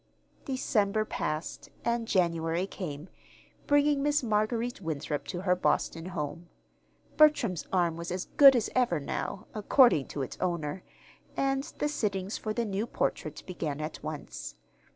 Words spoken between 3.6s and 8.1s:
bringing Miss Marguerite Winthrop to her Boston home. Bertram's arm